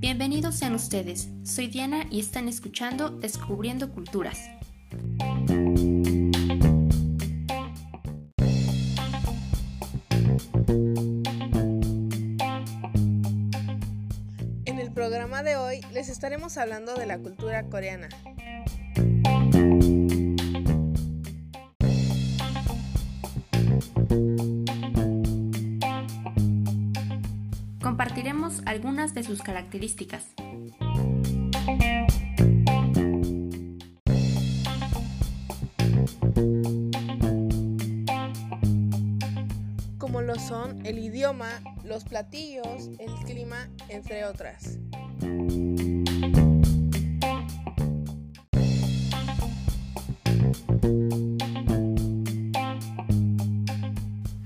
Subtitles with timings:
[0.00, 4.50] Bienvenidos sean ustedes, soy Diana y están escuchando Descubriendo Culturas.
[14.64, 18.08] En el programa de hoy les estaremos hablando de la cultura coreana.
[28.70, 30.26] Algunas de sus características.
[39.98, 41.50] como lo son el idioma,
[41.84, 44.78] los platillos, el clima, entre otras.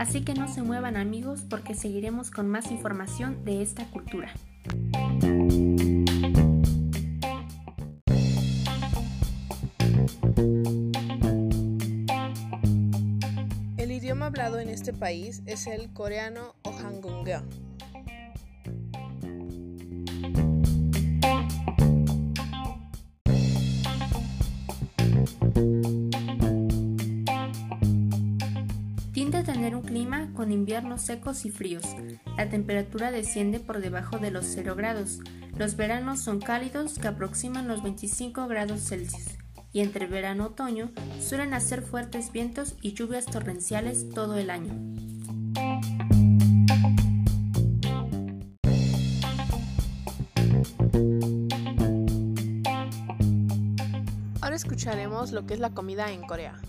[0.07, 4.35] Así que no se muevan amigos porque seguiremos con más información de esta cultura.
[13.79, 17.43] El idioma hablado en este país es el coreano o hangulgeo.
[30.34, 31.84] Con inviernos secos y fríos.
[32.37, 35.20] La temperatura desciende por debajo de los 0 grados.
[35.56, 39.38] Los veranos son cálidos que aproximan los 25 grados Celsius.
[39.72, 44.74] Y entre verano y otoño suelen hacer fuertes vientos y lluvias torrenciales todo el año.
[54.40, 56.60] Ahora escucharemos lo que es la comida en Corea.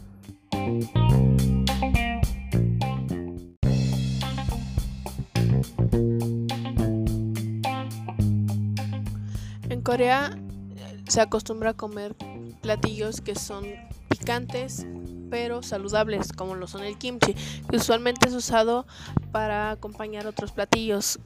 [9.85, 10.35] Corea
[10.75, 12.15] eh, se acostumbra a comer
[12.61, 13.65] platillos que son
[14.09, 14.87] picantes
[15.29, 17.35] pero saludables como lo son el kimchi,
[17.69, 18.85] que usualmente es usado
[19.31, 21.19] para acompañar otros platillos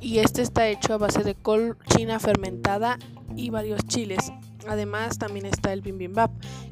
[0.00, 2.98] y este está hecho a base de col china fermentada
[3.36, 4.32] y varios chiles.
[4.66, 6.30] Además también está el bibimbap,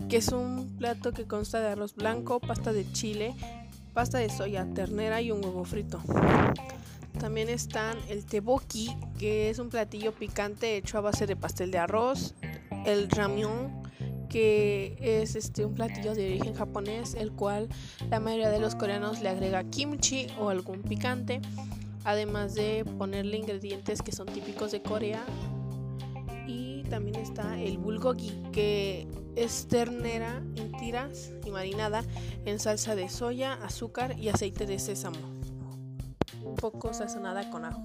[0.08, 3.34] que es un plato que consta de arroz blanco, pasta de chile,
[3.92, 6.00] pasta de soya, ternera y un huevo frito.
[7.18, 11.78] También están el teboki, que es un platillo picante hecho a base de pastel de
[11.78, 12.34] arroz,
[12.84, 13.82] el ramyun,
[14.28, 17.68] que es este un platillo de origen japonés, el cual
[18.10, 21.40] la mayoría de los coreanos le agrega kimchi o algún picante,
[22.04, 25.24] además de ponerle ingredientes que son típicos de Corea.
[26.46, 32.04] Y también está el bulgogi, que es ternera en tiras y marinada
[32.44, 35.18] en salsa de soya, azúcar y aceite de sésamo,
[36.56, 37.82] poco sazonada con ajo.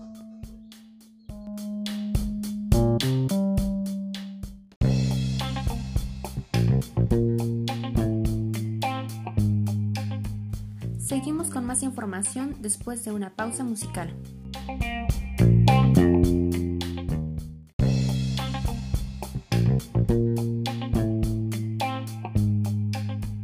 [10.99, 14.15] Seguimos con más información después de una pausa musical.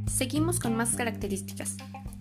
[0.08, 1.78] Seguimos con más características.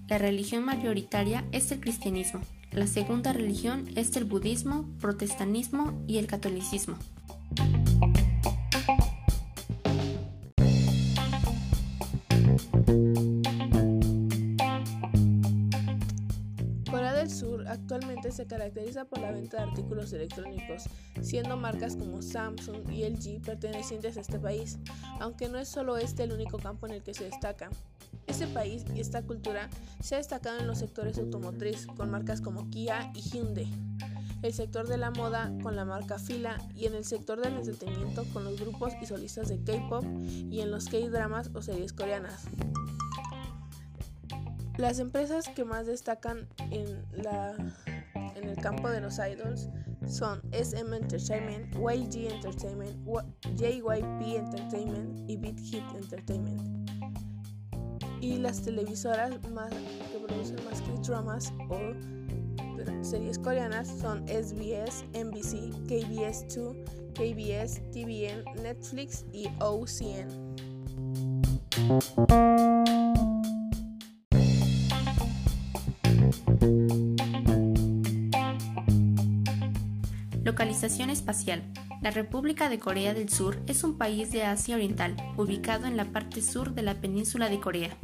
[0.08, 2.40] La religión mayoritaria es el cristianismo.
[2.76, 6.98] La segunda religión es el budismo, protestantismo y el catolicismo.
[16.90, 20.84] Corea del Sur actualmente se caracteriza por la venta de artículos electrónicos,
[21.22, 24.78] siendo marcas como Samsung y LG pertenecientes a este país,
[25.18, 27.70] aunque no es solo este el único campo en el que se destaca.
[28.26, 29.68] Este país y esta cultura
[30.02, 33.72] se ha destacado en los sectores automotriz con marcas como Kia y Hyundai,
[34.42, 38.24] el sector de la moda con la marca Fila y en el sector del entretenimiento
[38.32, 40.04] con los grupos y solistas de K-pop
[40.50, 42.46] y en los K-dramas o series coreanas.
[44.76, 47.02] Las empresas que más destacan en,
[48.36, 49.70] el campo de los idols
[50.06, 52.94] son SM Entertainment, YG Entertainment,
[53.56, 56.85] JYP Entertainment y Beat Hit Entertainment.
[58.26, 59.70] Y las televisoras más,
[60.10, 61.78] que producen más que dramas o
[63.00, 66.74] series coreanas son SBS, NBC, KBS2,
[67.14, 70.26] KBS, TVN, Netflix y OCN.
[80.42, 81.62] Localización espacial.
[82.02, 86.06] La República de Corea del Sur es un país de Asia Oriental, ubicado en la
[86.06, 87.96] parte sur de la península de Corea.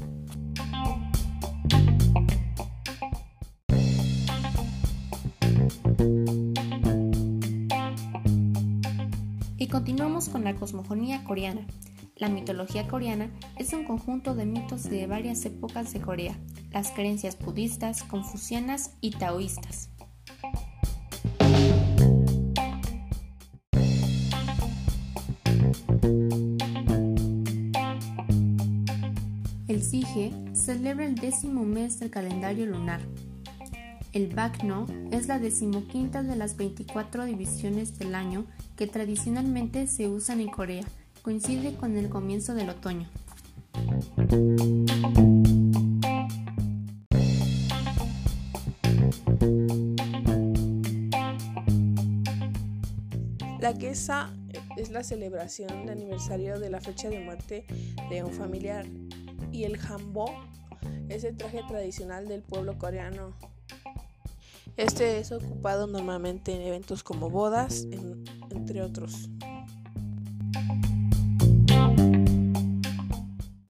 [9.59, 11.67] Y continuamos con la cosmogonía coreana.
[12.17, 16.37] La mitología coreana es un conjunto de mitos de varias épocas de Corea,
[16.71, 19.91] las creencias budistas, confucianas y taoístas.
[29.69, 33.01] El Sige celebra el décimo mes del calendario lunar,
[34.13, 38.45] el Bakno es la decimoquinta de las 24 divisiones del año
[38.77, 40.85] que tradicionalmente se usan en Corea.
[41.23, 43.09] Coincide con el comienzo del otoño.
[53.61, 54.31] La quesa
[54.77, 57.65] es la celebración de aniversario de la fecha de muerte
[58.11, 58.85] de un familiar
[59.51, 60.27] y el hanbo
[61.09, 63.33] es el traje tradicional del pueblo coreano.
[64.77, 67.87] Este es ocupado normalmente en eventos como bodas,
[68.51, 69.29] entre otros.